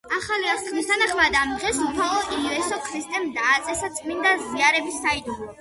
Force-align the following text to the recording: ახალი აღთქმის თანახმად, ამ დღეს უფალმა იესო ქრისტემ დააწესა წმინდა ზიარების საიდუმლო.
ახალი 0.15 0.47
აღთქმის 0.53 0.87
თანახმად, 0.91 1.37
ამ 1.41 1.51
დღეს 1.59 1.81
უფალმა 1.89 2.39
იესო 2.55 2.81
ქრისტემ 2.89 3.29
დააწესა 3.37 3.93
წმინდა 4.01 4.33
ზიარების 4.49 5.03
საიდუმლო. 5.07 5.49